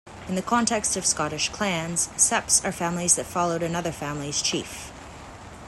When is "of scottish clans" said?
0.97-2.09